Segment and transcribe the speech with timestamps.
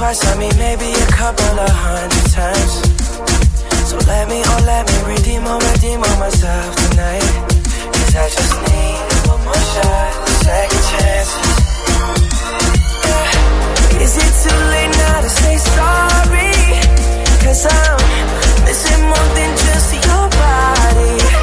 [0.00, 2.72] twice, I mean maybe a couple of hundred times.
[3.88, 7.28] So let me, oh let me redeem or redeem on myself tonight.
[7.96, 8.96] Cause I just need
[9.28, 10.10] one more shot,
[10.48, 11.30] second chance.
[13.08, 14.04] Yeah.
[14.04, 16.56] Is it too late now to say sorry?
[17.44, 21.39] Cause I'm missing more than just your body.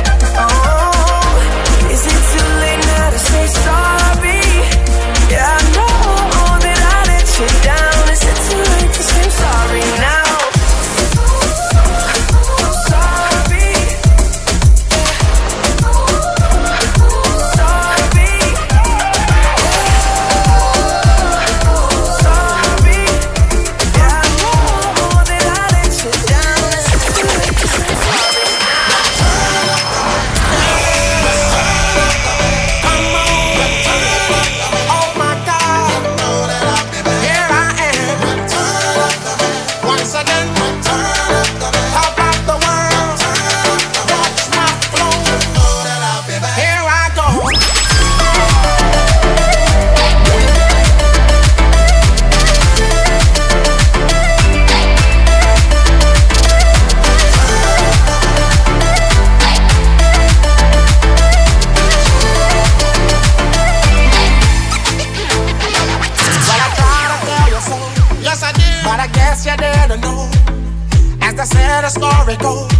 [72.47, 72.77] Story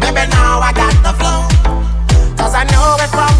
[0.00, 1.40] baby, now I got the flow.
[2.36, 3.39] Cause I knew it from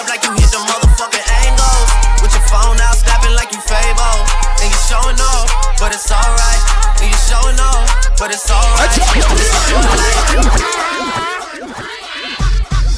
[0.00, 1.90] Gotta hit the club like you hit the motherfucking angles.
[2.22, 4.24] With your phone out, snapping like you Fabo.
[4.62, 5.48] And you showing off,
[5.78, 6.62] but it's alright.
[7.00, 8.90] And you showing off, but it's alright.
[8.96, 10.40] It's a short life.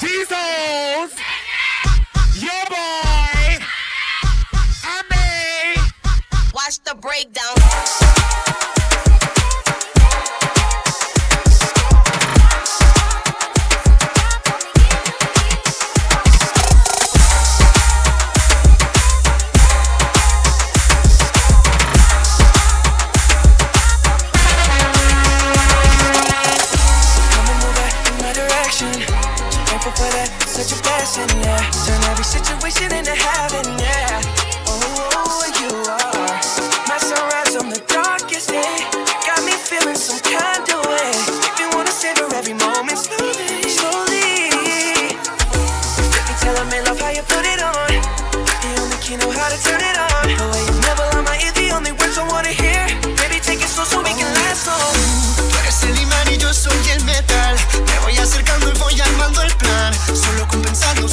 [0.00, 1.12] Diesels.
[2.38, 3.58] Your boy.
[4.84, 5.82] I'm me.
[6.54, 8.31] Watch the breakdown.
[31.16, 31.70] Yeah.
[31.84, 33.91] Turn every situation into heaven, yeah.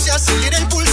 [0.10, 0.89] hacia seguir el pulso.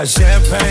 [0.00, 0.69] Got champagne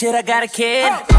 [0.00, 1.09] shit, I got a kid.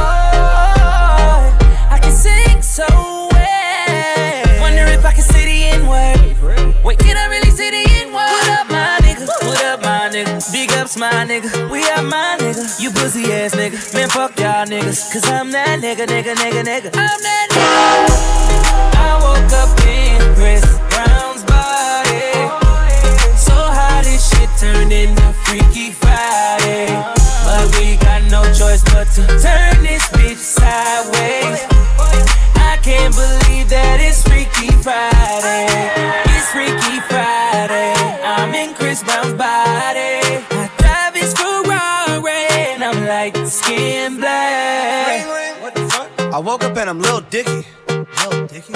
[47.02, 47.66] Lil Dicky.
[47.90, 48.74] Lil Dicky?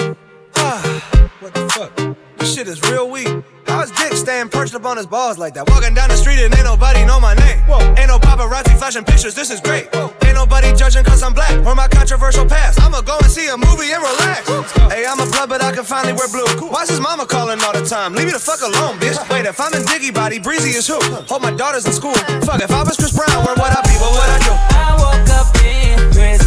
[0.56, 0.82] Ah,
[1.40, 2.16] what the fuck?
[2.38, 3.28] This shit is real weak.
[3.66, 5.68] How's Dick staying perched up on his balls like that?
[5.70, 7.58] Walking down the street and ain't nobody know my name.
[7.70, 7.78] Whoa.
[7.94, 9.94] Ain't no paparazzi flashing pictures, this is great.
[9.94, 10.12] Whoa.
[10.26, 12.80] Ain't nobody judging cause I'm black or my controversial past.
[12.82, 14.42] I'ma go and see a movie and relax.
[14.90, 16.46] Hey, I'm a blood, but I can finally wear blue.
[16.58, 16.70] Cool.
[16.70, 18.14] Why's his mama calling all the time?
[18.14, 19.18] Leave me the fuck alone, bitch.
[19.30, 20.98] Wait, if I'm in Dicky Body, Breezy is who?
[21.30, 22.14] Hope my daughter's in school.
[22.42, 23.94] Fuck, if I was Chris Brown, where would I be?
[24.02, 24.52] What would I do?
[24.74, 26.45] I woke up in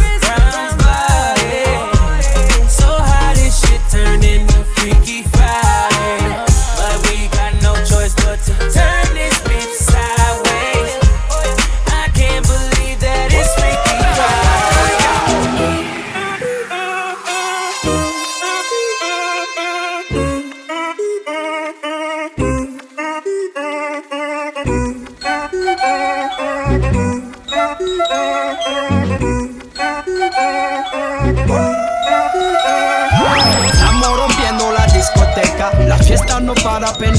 [36.54, 37.18] nous pas la peine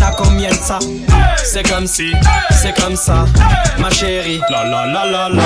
[1.88, 2.12] si,
[3.80, 5.44] Ma chérie, la la la la la.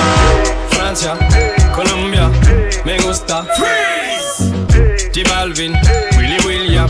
[0.71, 1.15] Francia,
[1.73, 2.29] Colombia,
[2.85, 3.45] me gusta.
[3.55, 4.51] Freeze
[5.13, 5.73] J Balvin,
[6.17, 6.89] Willy William,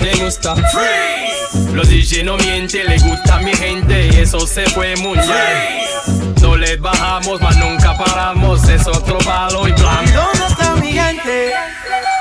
[0.00, 0.54] me gusta.
[0.72, 6.34] Freeze Los DJ no mienten, le gusta mi gente y eso se fue muy bien.
[6.40, 10.04] No les bajamos, mas nunca paramos, es otro palo y plan.
[10.14, 11.52] ¿Dónde está mi gente?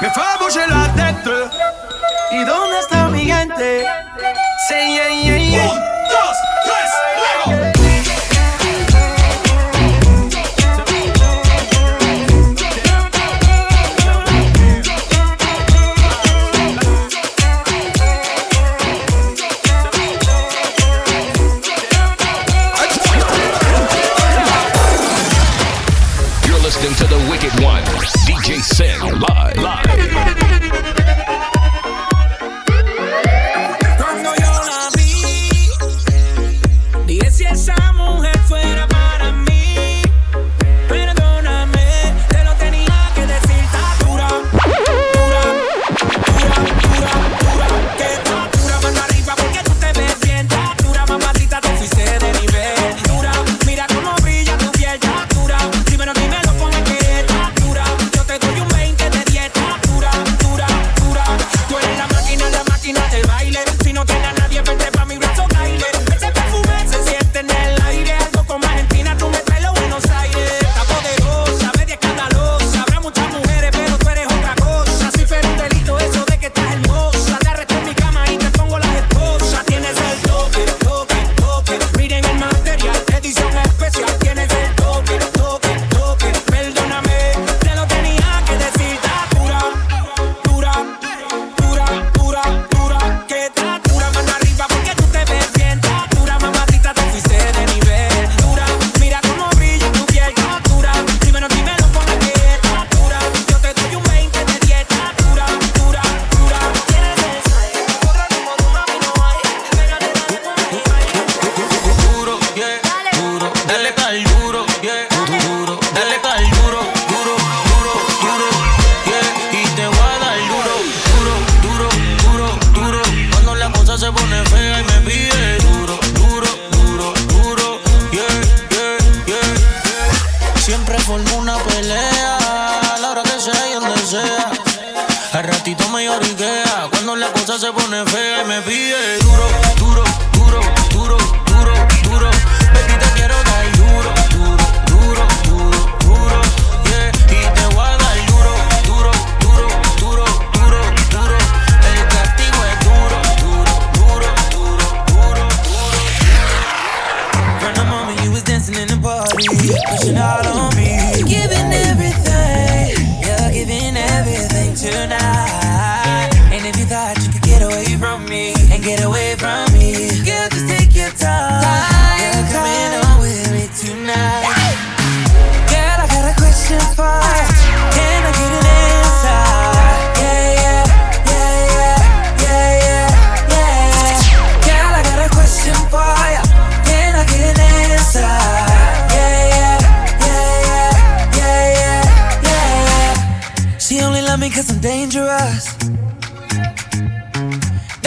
[0.01, 1.32] Me fue a la tête.
[2.32, 2.95] ¿Y dónde está
[5.56, 5.85] yeah.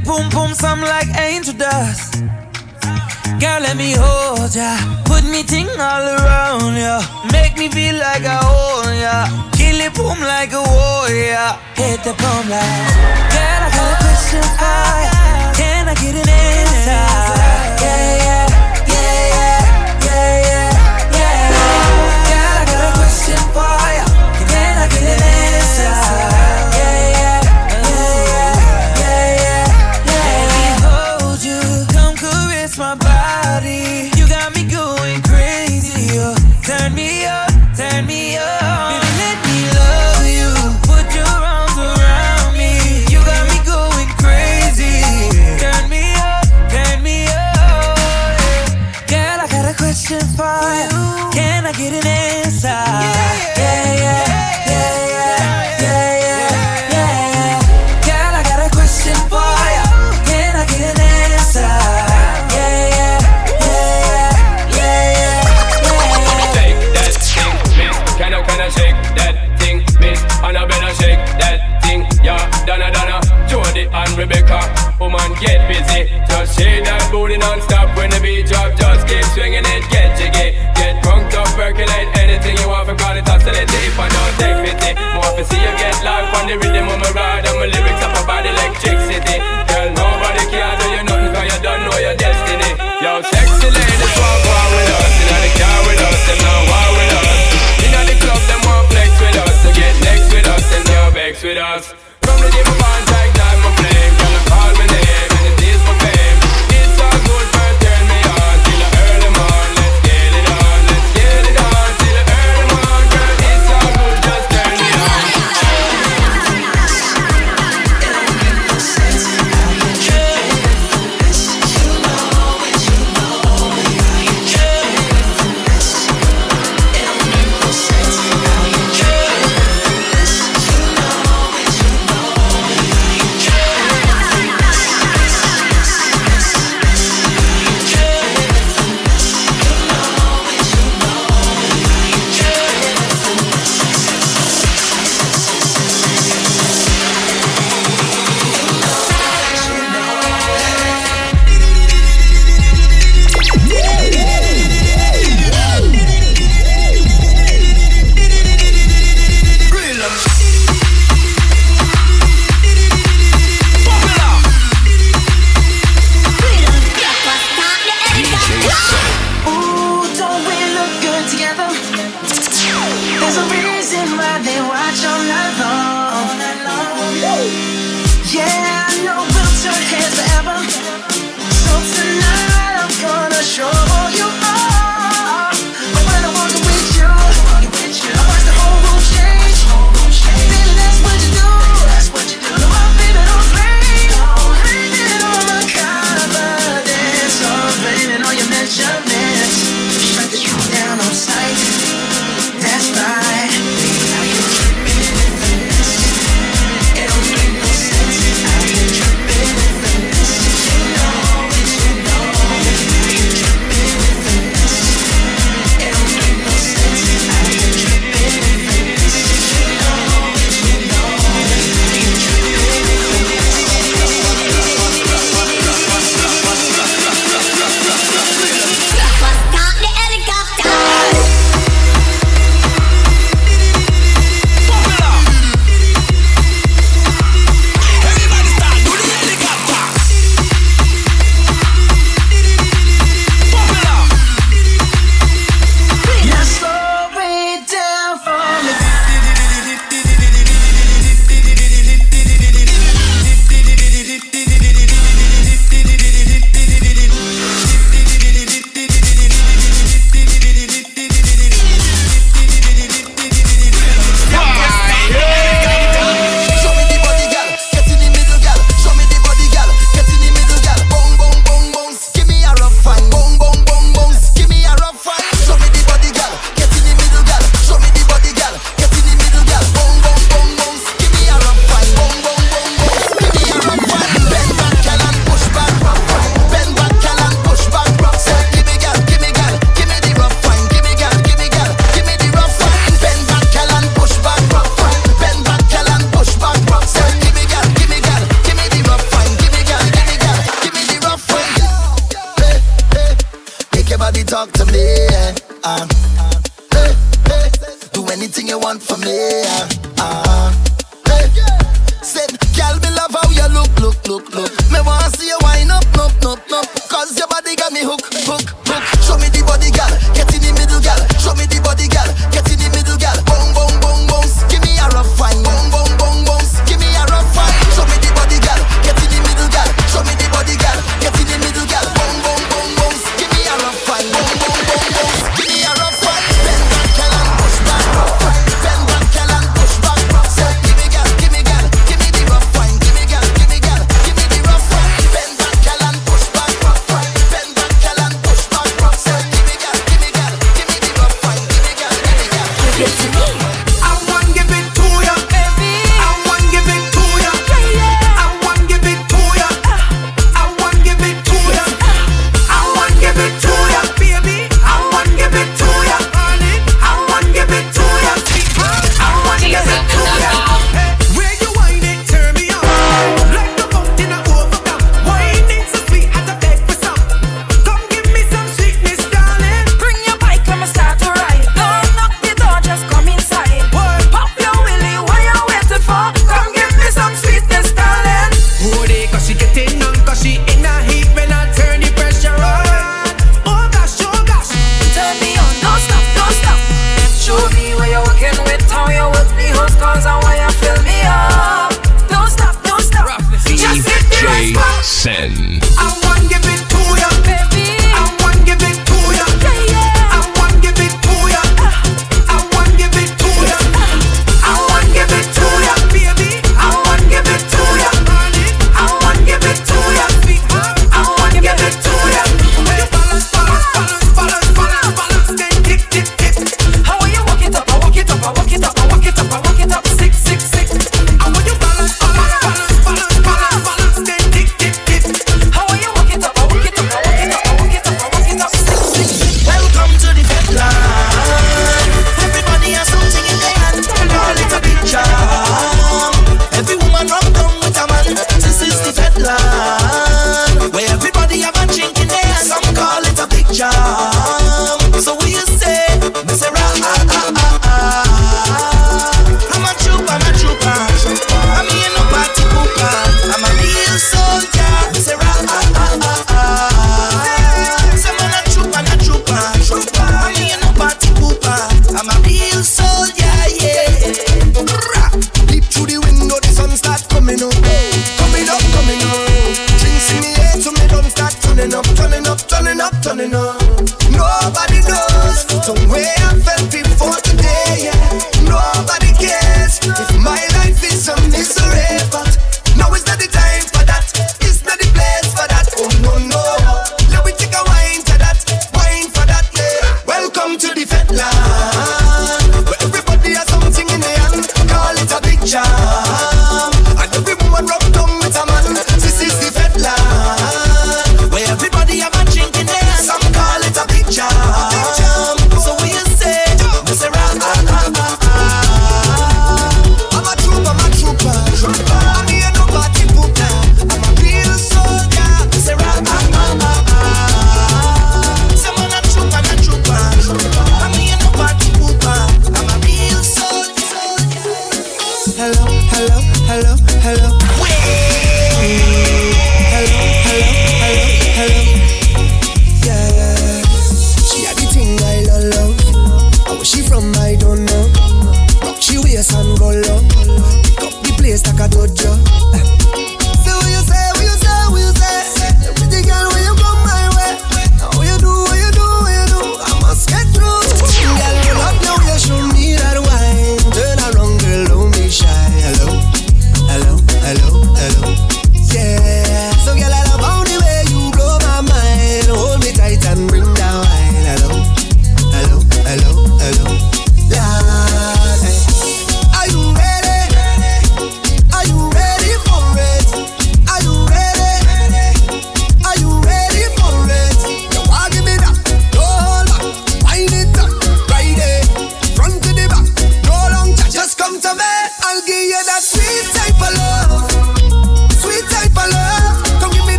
[0.00, 2.22] like boom boom, some like angel dust.
[3.40, 4.76] Girl, let me hold ya.
[5.04, 7.00] Put me ting all around ya.
[7.32, 9.26] Make me feel like I own ya.
[9.52, 11.56] Kill it boom like a warrior.
[11.74, 12.86] Hit the boom like.
[13.32, 15.52] Girl, I got a question for ya.
[15.56, 17.04] Can I get an answer?
[17.80, 18.46] Yeah, yeah,
[18.88, 19.54] yeah, yeah,
[20.04, 20.70] yeah, yeah,
[21.16, 21.48] yeah.
[22.28, 24.04] Girl, I got a question for ya.
[24.48, 26.29] Can I get an answer?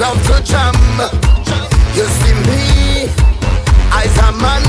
[0.00, 0.74] love to jam.
[1.94, 3.10] You see me,
[3.92, 4.64] I's a man.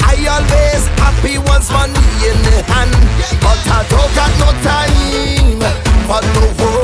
[0.00, 2.94] I always happy once money in the hand,
[3.42, 5.58] but I don't got no time
[6.06, 6.77] for no worry.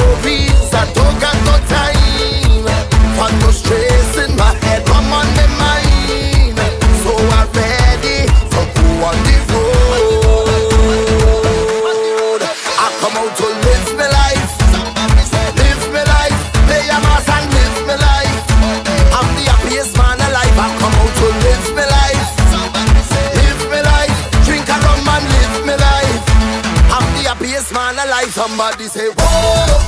[28.44, 29.24] Somebody say, whoa, oh,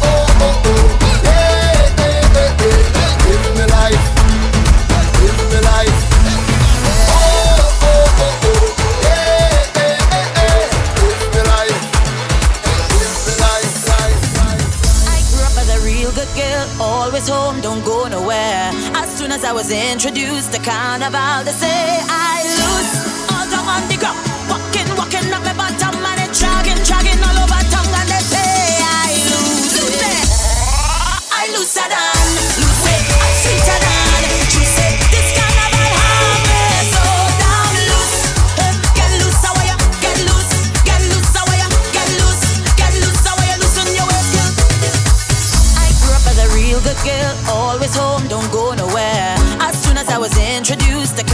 [0.02, 0.96] oh, oh, oh.
[3.26, 4.06] Give me life,
[5.20, 6.00] give me life.
[7.04, 7.16] Oh,
[7.84, 8.64] oh, oh, oh.
[10.96, 11.82] Give me life,
[12.96, 13.76] give me life.
[15.04, 18.70] I grew up as a real good girl, always home, don't go nowhere.
[18.96, 22.40] As soon as I was introduced to carnival, they say I
[50.68, 51.25] introduce the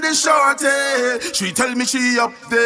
[0.00, 1.32] the shorty.
[1.34, 2.61] She tell me she up there.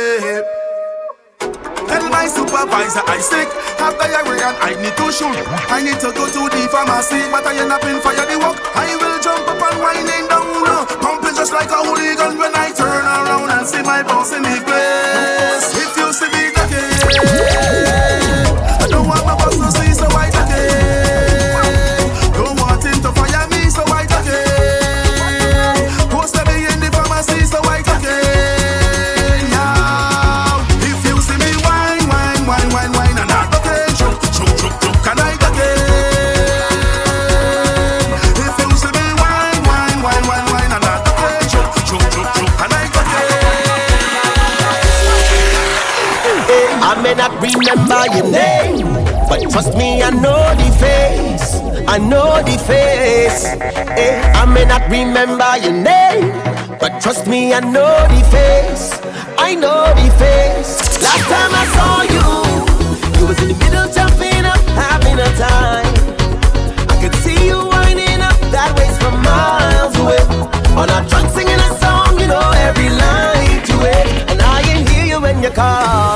[51.97, 53.47] I know the face.
[53.57, 56.29] Eh, I may not remember your name,
[56.79, 58.93] but trust me, I know the face.
[59.39, 61.01] I know the face.
[61.01, 65.89] Last time I saw you, you was in the middle jumping up, having a time.
[66.93, 70.21] I could see you winding up that ways from miles away.
[70.77, 74.07] On our trunk singing a song, you know every line to it.
[74.29, 76.16] And I can hear you when you call.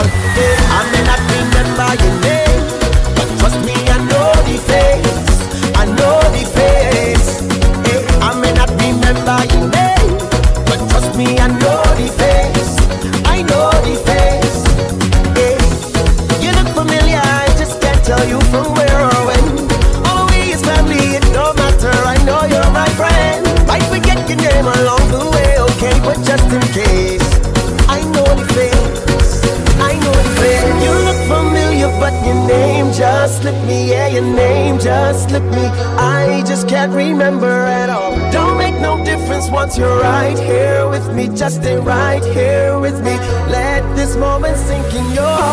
[33.67, 35.67] me, yeah, your name just slipped me.
[35.99, 38.17] I just can't remember at all.
[38.33, 41.29] Don't make no difference once you're right here with me.
[41.37, 43.15] Just stay right here with me.
[43.57, 45.50] Let this moment sink in your heart.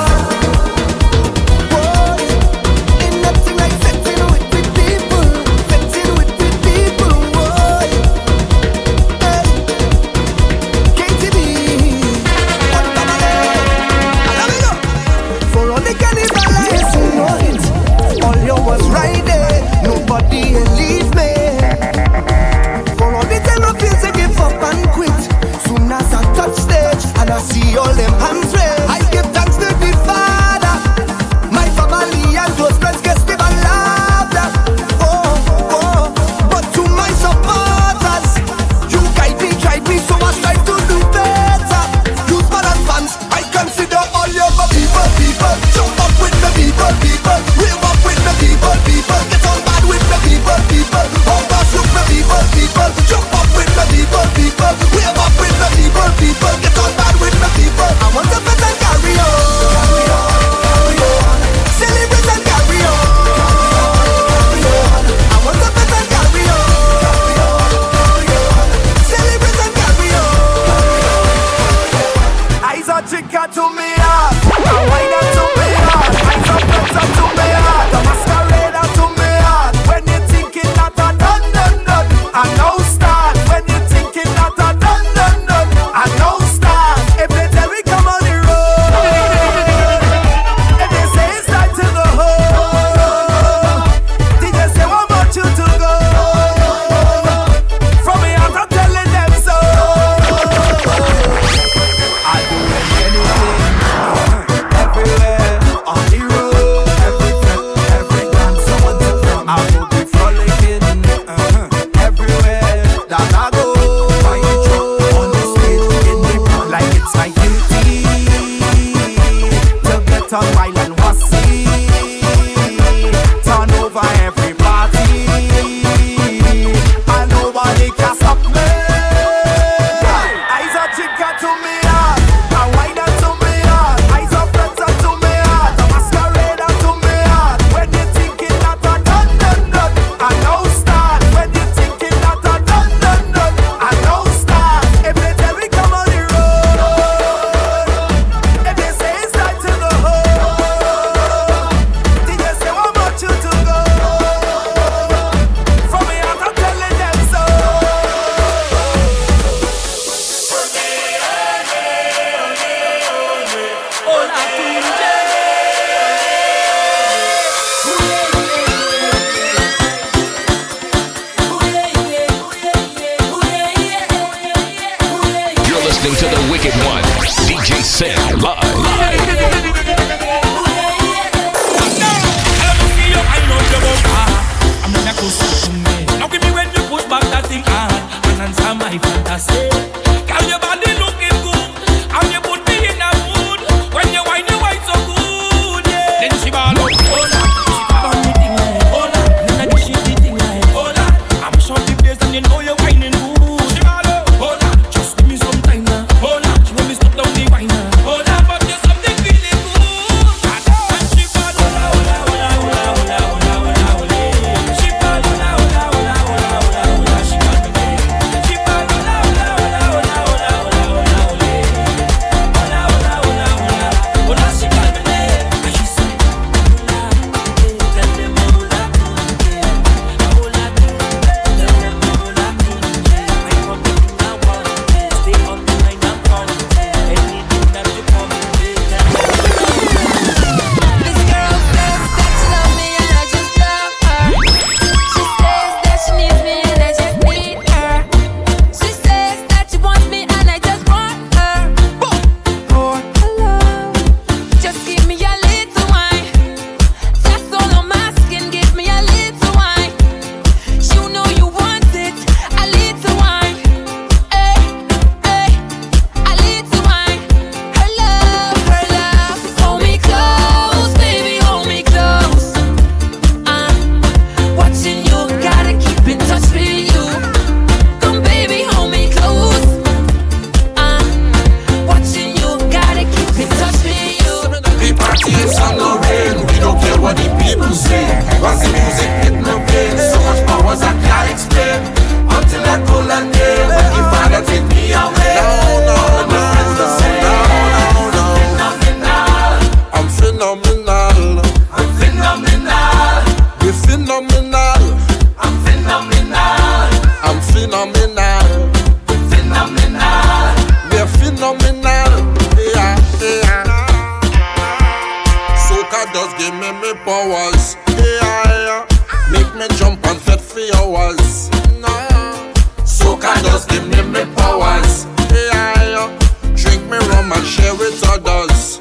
[316.17, 317.75] just give me me powers.
[317.89, 318.85] Yeah, yeah.
[319.31, 321.51] Make me jump and set for hours.
[321.77, 322.53] Nah.
[322.97, 325.05] Soca just give me me powers.
[325.29, 326.09] Yeah, yeah.
[326.55, 328.79] Drink me rum and share with others.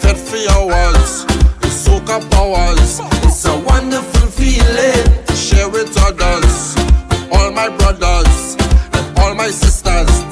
[0.00, 1.26] Set for hours.
[1.64, 3.00] It's soca powers.
[3.28, 5.04] It's a wonderful feeling.
[5.36, 6.76] Share with others.
[7.30, 8.56] All my brothers
[8.96, 10.29] and all my sisters.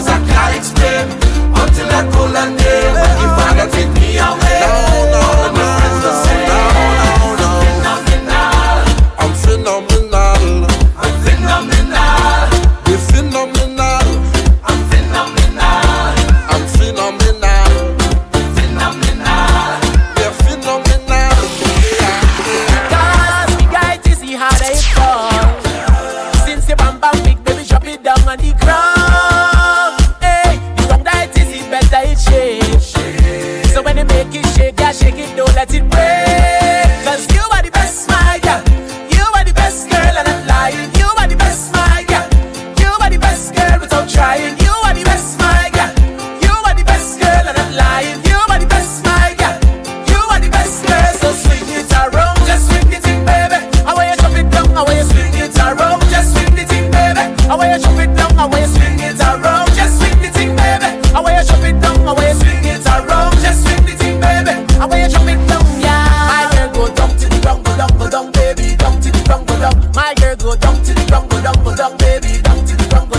[0.00, 0.37] famosa casa.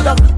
[0.04, 0.29] full